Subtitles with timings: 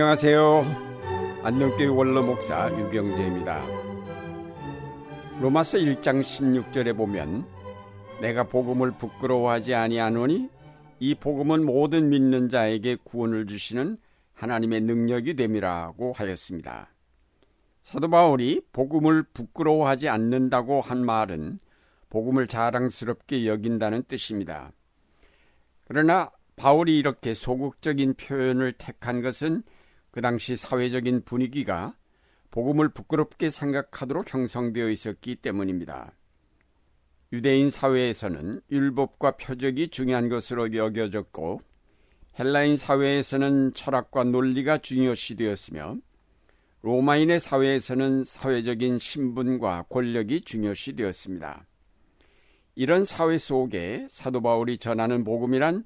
[0.00, 1.42] 안녕하세요.
[1.42, 3.62] 안동교회 원로 목사 유경재입니다.
[5.42, 7.44] 로마서 1장 16절에 보면
[8.22, 10.48] 내가 복음을 부끄러워하지 아니하노니
[11.00, 13.98] 이 복음은 모든 믿는 자에게 구원을 주시는
[14.32, 16.88] 하나님의 능력이 됨이라고 하였습니다.
[17.82, 21.58] 사도 바울이 복음을 부끄러워하지 않는다고 한 말은
[22.08, 24.72] 복음을 자랑스럽게 여긴다는 뜻입니다.
[25.86, 29.62] 그러나 바울이 이렇게 소극적인 표현을 택한 것은
[30.10, 31.94] 그 당시 사회적인 분위기가
[32.50, 36.12] 복음을 부끄럽게 생각하도록 형성되어 있었기 때문입니다.
[37.32, 41.62] 유대인 사회에서는 율법과 표적이 중요한 것으로 여겨졌고
[42.38, 45.96] 헬라인 사회에서는 철학과 논리가 중요시 되었으며
[46.82, 51.66] 로마인의 사회에서는 사회적인 신분과 권력이 중요시 되었습니다.
[52.74, 55.84] 이런 사회 속에 사도 바울이 전하는 복음이란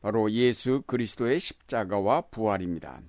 [0.00, 3.00] 바로 예수 그리스도의 십자가와 부활입니다.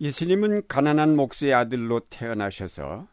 [0.00, 3.08] 예수님은 가난한 목수의 아들로 태어나셔서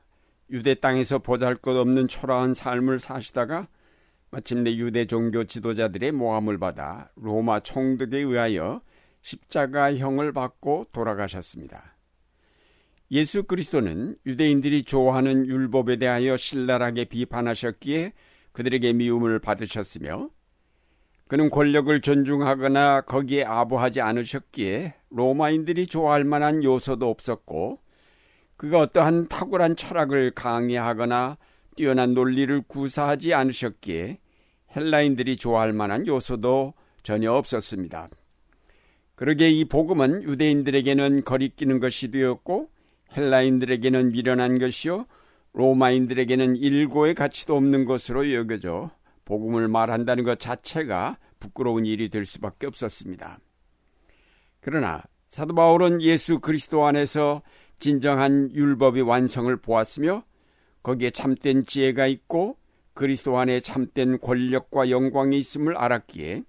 [0.51, 3.67] 유대 땅에서 보잘 것 없는 초라한 삶을 사시다가
[4.29, 8.81] 마침내 유대 종교 지도자들의 모함을 받아 로마 총독에 의하여
[9.21, 11.95] 십자가형을 받고 돌아가셨습니다.
[13.09, 18.13] 예수 그리스도는 유대인들이 좋아하는 율법에 대하여 신랄하게 비판하셨기에
[18.51, 20.29] 그들에게 미움을 받으셨으며
[21.27, 27.79] 그는 권력을 존중하거나 거기에 아부하지 않으셨기에 로마인들이 좋아할 만한 요소도 없었고
[28.57, 31.37] 그가 어떠한 탁월한 철학을 강의하거나
[31.75, 34.19] 뛰어난 논리를 구사하지 않으셨기에
[34.75, 38.07] 헬라인들이 좋아할 만한 요소도 전혀 없었습니다.
[39.15, 42.69] 그러게 이 복음은 유대인들에게는 거리끼는 것이 되었고
[43.17, 45.07] 헬라인들에게는 미련한 것이요
[45.53, 48.91] 로마인들에게는 일고의 가치도 없는 것으로 여겨져
[49.25, 53.39] 복음을 말한다는 것 자체가 부끄러운 일이 될 수밖에 없었습니다.
[54.61, 57.41] 그러나 사도 바울은 예수 그리스도 안에서
[57.79, 60.23] 진정한 율법의 완성을 보았으며
[60.81, 62.57] 거기에 참된 지혜가 있고
[62.93, 66.43] 그리스도 안에 참된 권력과 영광이 있음을 알았기에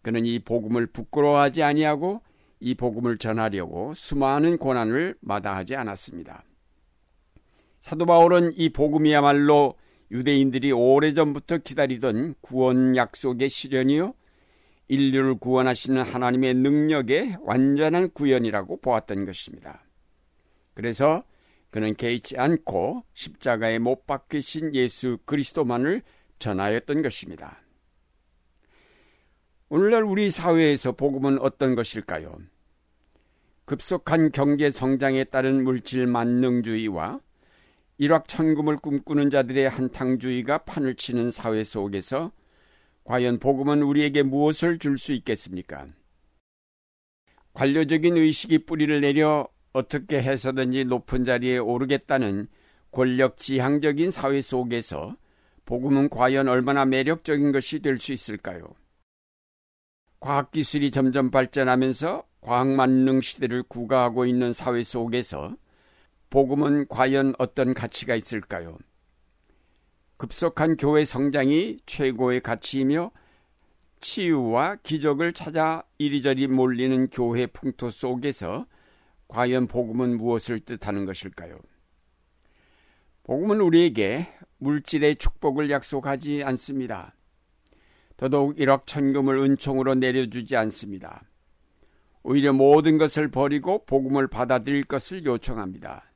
[0.00, 2.22] 그는 이 복음을 부끄러워하지 아니하고
[2.60, 6.44] 이 복음을 전하려고 수많은 고난을 마다하지 않았습니다.
[7.80, 9.74] 사도 바울은 이 복음이야말로
[10.12, 14.14] 유대인들이 오래전부터 기다리던 구원 약속의 실현이요.
[14.88, 19.86] 인류를 구원하시는 하나님의 능력의 완전한 구현이라고 보았던 것입니다.
[20.74, 21.24] 그래서
[21.70, 26.02] 그는 개의치 않고 십자가에 못 박히신 예수 그리스도만을
[26.38, 27.62] 전하였던 것입니다.
[29.70, 32.36] 오늘날 우리 사회에서 복음은 어떤 것일까요?
[33.64, 37.20] 급속한 경제 성장에 따른 물질 만능주의와
[38.02, 42.32] 일확천금을 꿈꾸는 자들의 한탕주의가 판을 치는 사회 속에서
[43.04, 45.86] 과연 복음은 우리에게 무엇을 줄 수 있겠습니까?
[47.52, 52.48] 관료적인 의식이 뿌리를 내려 어떻게 해서든지 높은 자리에 오르겠다는
[52.90, 55.16] 권력 지향적인 사회 속에서
[55.64, 58.64] 복음은 과연 얼마나 매력적인 것이 될 수 있을까요?
[60.18, 65.54] 과학기술이 점점 발전하면서 과학만능 시대를 구가하고 있는 사회 속에서
[66.32, 68.78] 복음은 과연 어떤 가치가 있을까요?
[70.16, 73.10] 급속한 교회 성장이 최고의 가치이며
[74.00, 78.64] 치유와 기적을 찾아 이리저리 몰리는 교회 풍토 속에서
[79.28, 81.58] 과연 복음은 무엇을 뜻하는 것일까요?
[83.24, 87.14] 복음은 우리에게 물질의 축복을 약속하지 않습니다.
[88.16, 91.24] 더더욱 일억천금을 은총으로 내려주지 않습니다.
[92.22, 96.11] 오히려 모든 것을 버리고 복음을 받아들일 것을 요청합니다.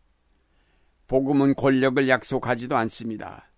[1.07, 3.51] 복음은 권력을 약속하지도 않습니다.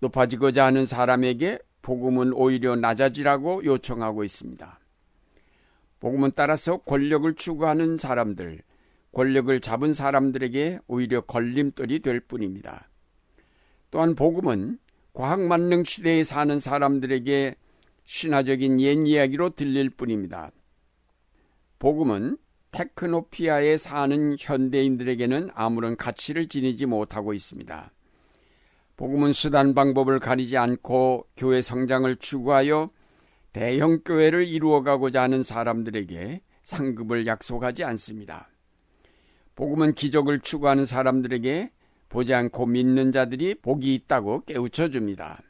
[0.00, 4.80] 높아지고자 하는 사람에게 복음은 오히려 낮아지라고 요청하고 있습니다.
[6.00, 8.60] 복음은 따라서 권력을 추구하는 사람들,
[9.12, 12.90] 권력을 잡은 사람들에게 오히려 걸림돌이 될 뿐입니다.
[13.90, 14.78] 또한 복음은
[15.14, 17.54] 과학 만능 시대에 사는 사람들에게
[18.04, 20.50] 신화적인 옛 이야기로 들릴 뿐입니다.
[21.78, 22.36] 복음은
[22.72, 27.92] 테크노피아에 사는 현대인들에게는 아무런 가치를 지니지 못하고 있습니다.
[28.96, 32.88] 복음은 수단 방법을 가리지 않고 교회 성장을 추구하여
[33.52, 38.48] 대형 교회를 이루어가고자 하는 사람들에게 상급을 약속하지 않습니다.
[39.54, 41.70] 복음은 기적을 추구하는 사람들에게
[42.08, 45.42] 보지 않고 믿는 자들이 복이 있다고 깨우쳐 줍니다.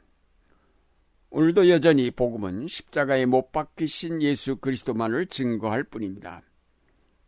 [1.29, 6.41] 오늘도 여전히 복음은 십자가에 못 박히신 예수 그리스도만을 증거할 뿐입니다.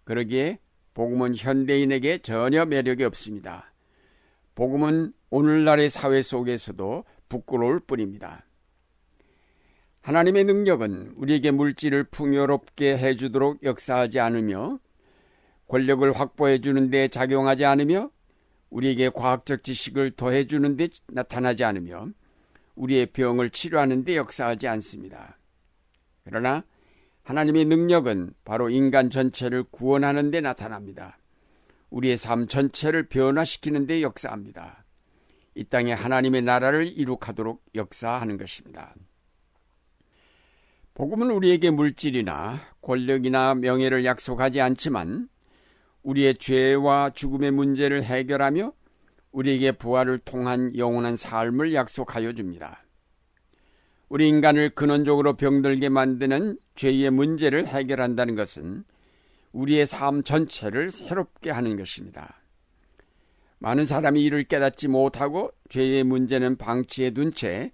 [0.10, 0.58] 그러기에
[0.96, 3.72] 복음은 현대인에게 전혀 매력이 없습니다.
[4.56, 8.44] 복음은 오늘날의 사회 속에서도 부끄러울 뿐입니다.
[10.02, 14.80] 하나님의 능력은 우리에게 물질을 풍요롭게 해주도록 역사하지 않으며
[15.68, 18.10] 권력을 확보해 주는데 작용하지 않으며
[18.72, 22.08] 우리에게 과학적 지식을 더해 주는데 나타나지 않으며
[22.74, 25.38] 우리의 병을 치료하는데 역사하지 않습니다.
[26.24, 26.64] 그러나
[27.30, 31.20] 하나님의 능력은 바로 인간 전체를 구원하는 데 나타납니다.
[31.92, 34.84] 우리의 삶 전체를 변화시키는 데 역사합니다.
[35.54, 38.96] 이 땅에 하나님의 나라를 이룩하도록 역사하는 것입니다.
[40.96, 45.30] 복음은 우리에게 물질이나 권력이나 명예를 약속하지 않지만
[46.02, 48.74] 우리의 죄와 죽음의 문제를 해결하며
[49.34, 52.84] 우리에게 부활을 통한 영원한 삶을 약속하여 줍니다.
[54.10, 58.84] 우리 인간을 근원적으로 병들게 만드는 죄의 문제를 해결한다는 것은
[59.52, 62.42] 우리의 삶 전체를 새롭게 하는 것입니다.
[63.60, 67.72] 많은 사람이 이를 깨닫지 못하고 죄의 문제는 방치해 둔 채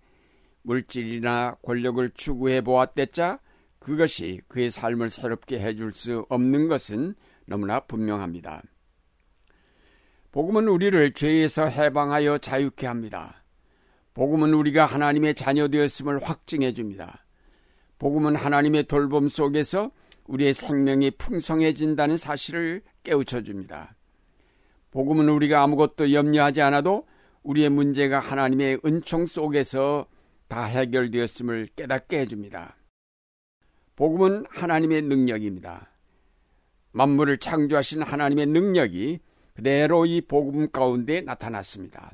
[0.64, 3.40] 물질이나 권력을 추구해 보았댔자
[3.80, 7.14] 그것이 그의 삶을 새롭게 해줄 수 없는 것은
[7.46, 8.64] 너무나 분명합니다.
[10.32, 13.45] 복음은 우리를 죄에서 해방하여 자유케 합니다.
[14.16, 17.26] 복음은 우리가 하나님의 자녀 되었음을 확증해 줍니다.
[18.00, 19.92] 복음은 하나님의 돌봄 속에서
[20.28, 23.96] 우리의 생명이 풍성해진다는 사실을 깨우쳐 줍니다.
[24.92, 27.06] 복음은 우리가 아무것도 염려하지 않아도
[27.44, 30.08] 우리의 문제가 하나님의 은총 속에서
[30.48, 32.78] 다 해결되었음을 깨닫게 해줍니다.
[33.98, 35.92] 복음은 하나님의 능력입니다.
[36.94, 39.20] 만물을 창조하신 하나님의 능력이
[39.56, 42.14] 그대로 이 복음 가운데 나타났습니다.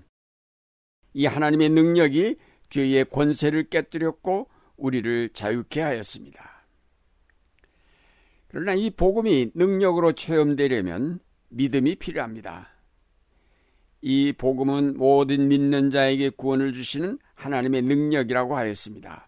[1.14, 2.38] 이 하나님의 능력이
[2.70, 6.66] 죄의 권세를 깨뜨렸고 우리를 자유케 하였습니다.
[8.48, 11.20] 그러나 이 복음이 능력으로 체험되려면
[11.50, 12.70] 믿음이 필요합니다.
[14.02, 19.28] 이 복음은 모든 믿는 자에게 구원을 주시는 하나님의 능력이라고 하였습니다.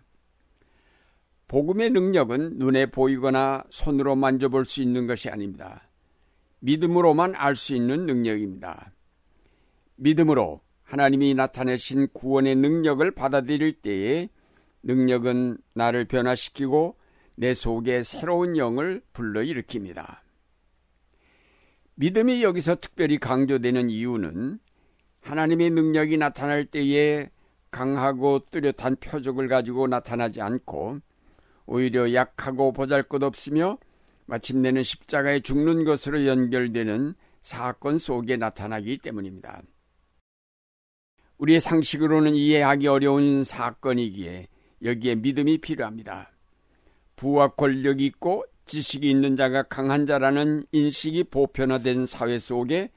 [1.48, 5.88] 복음의 능력은 눈에 보이거나 손으로 만져볼 수 있는 것이 아닙니다.
[6.60, 8.94] 믿음으로만 알 수 있는 능력입니다.
[9.98, 10.62] 믿음으로
[10.94, 14.30] 하나님이 나타내신 구원의 능력을 받아들일 때에
[14.84, 16.98] 능력은 나를 변화시키고
[17.36, 20.20] 내 속에 새로운 영을 불러일으킵니다.
[21.96, 24.60] 믿음이 여기서 특별히 강조되는 이유는
[25.22, 27.32] 하나님의 능력이 나타날 때에
[27.72, 31.00] 강하고 뚜렷한 표적을 가지고 나타나지 않고
[31.66, 33.80] 오히려 약하고 보잘 것 없으며
[34.28, 39.64] 마침내는 십자가에 죽는 것으로 연결되는 사건 속에 나타나기 때문입니다.
[41.38, 44.48] 우리의 상식으로는 이해하기 어려운 사건이기에
[44.84, 46.32] 여기에 믿음이 필요합니다.
[47.16, 52.92] 부와 권력이 있고 지식이 있는 자가 강한 자라는 인식이 보편화된 사회 속에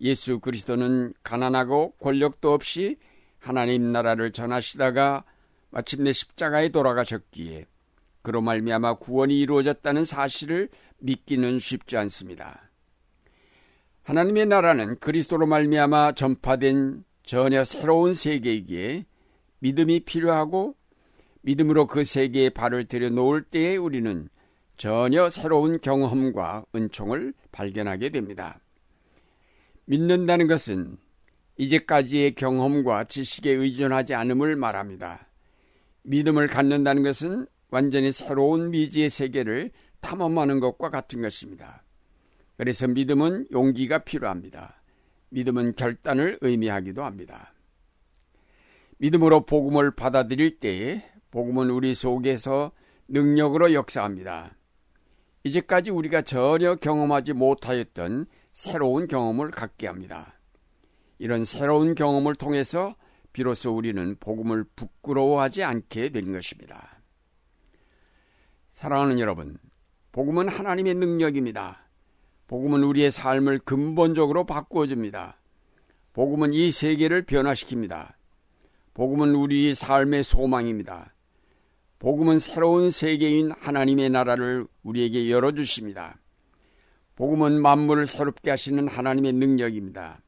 [0.00, 2.96] 예수 그리스도는 가난하고 권력도 없이
[3.38, 5.24] 하나님 나라를 전하시다가
[5.70, 7.66] 마침내 십자가에 돌아가셨기에
[8.22, 10.68] 그로 말미암아 구원이 이루어졌다는 사실을
[10.98, 12.70] 믿기는 쉽지 않습니다.
[14.04, 19.04] 하나님의 나라는 그리스도로 말미암아 전파된 전혀 새로운 세계이기에
[19.60, 20.74] 믿음이 필요하고
[21.42, 24.28] 믿음으로 그 세계에 발을 들여 놓을 때에 우리는
[24.76, 28.60] 전혀 새로운 경험과 은총을 발견하게 됩니다.
[29.84, 30.98] 믿는다는 것은
[31.58, 35.28] 이제까지의 경험과 지식에 의존하지 않음을 말합니다.
[36.02, 39.70] 믿음을 갖는다는 것은 완전히 새로운 미지의 세계를
[40.00, 41.84] 탐험하는 것과 같은 것입니다.
[42.56, 44.81] 그래서 믿음은 용기가 필요합니다.
[45.32, 47.54] 믿음은 결단을 의미하기도 합니다.
[48.98, 52.72] 믿음으로 복음을 받아들일 때에 복음은 우리 속에서
[53.08, 54.54] 능력으로 역사합니다.
[55.44, 60.38] 이제까지 우리가 전혀 경험하지 못하였던 새로운 경험을 갖게 합니다.
[61.18, 62.94] 이런 새로운 경험을 통해서
[63.32, 67.00] 비로소 우리는 복음을 부끄러워하지 않게 된 것입니다.
[68.74, 69.58] 사랑하는 여러분,
[70.12, 71.81] 복음은 하나님의 능력입니다.
[72.52, 75.38] 복음은 우리의 삶을 근본적으로 바꾸어 줍니다.
[76.12, 78.12] 복음은 이 세계를 변화시킵니다.
[78.92, 81.14] 복음은 우리 삶의 소망입니다.
[81.98, 86.18] 복음은 새로운 세계인 하나님의 나라를 우리에게 열어주십니다.
[87.16, 90.20] 복음은 만물을 새롭게 하시는 하나님의 능력입니다.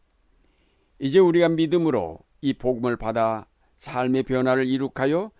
[1.01, 5.31] 이제 우리가 믿음으로 이 복음을 받아 삶의 변화를 이룩하여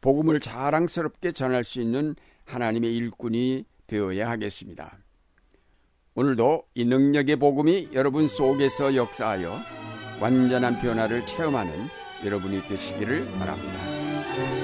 [0.00, 2.16] 복음을 자랑스럽게 전할 수 있는
[2.46, 5.04] 하나님의 일꾼이 되어야 하겠습니다.
[6.16, 9.58] 오늘도 이 능력의 복음이 여러분 속에서 역사하여
[10.20, 11.72] 완전한 변화를 체험하는
[12.24, 14.63] 여러분이 되시기를 바랍니다.